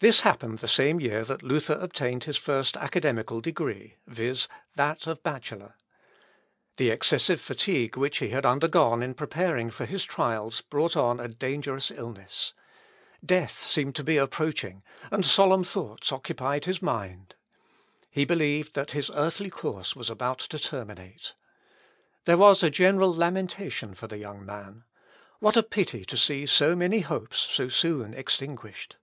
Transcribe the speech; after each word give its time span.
This 0.00 0.20
happened 0.20 0.58
the 0.58 0.68
same 0.68 1.00
year 1.00 1.24
that 1.24 1.42
Luther 1.42 1.72
obtained 1.72 2.24
his 2.24 2.36
first 2.36 2.76
academical 2.76 3.40
degree, 3.40 3.96
viz., 4.06 4.46
that 4.74 5.06
of 5.06 5.22
Bachelor. 5.22 5.74
The 6.76 6.90
excessive 6.90 7.40
fatigue 7.40 7.96
which 7.96 8.18
he 8.18 8.28
had 8.28 8.44
undergone 8.44 9.02
in 9.02 9.14
preparing 9.14 9.70
for 9.70 9.86
his 9.86 10.04
trials 10.04 10.60
brought 10.60 10.98
on 10.98 11.18
a 11.18 11.28
dangerous 11.28 11.90
illness. 11.90 12.52
Death 13.24 13.56
seemed 13.58 13.94
to 13.96 14.04
be 14.04 14.18
approaching, 14.18 14.82
and 15.10 15.24
solemn 15.24 15.64
thoughts 15.64 16.12
occupied 16.12 16.66
his 16.66 16.82
mind. 16.82 17.34
He 18.10 18.26
believed 18.26 18.74
that 18.74 18.90
his 18.90 19.10
earthly 19.14 19.48
course 19.48 19.96
was 19.96 20.10
about 20.10 20.40
to 20.40 20.58
terminate. 20.58 21.32
There 22.26 22.36
was 22.36 22.62
a 22.62 22.68
general 22.68 23.14
lamentation 23.14 23.94
for 23.94 24.08
the 24.08 24.18
young 24.18 24.44
man. 24.44 24.84
What 25.38 25.56
a 25.56 25.62
pity 25.62 26.04
to 26.04 26.18
see 26.18 26.44
so 26.44 26.76
many 26.76 27.00
hopes 27.00 27.38
so 27.38 27.70
soon 27.70 28.12
extinguished! 28.12 28.96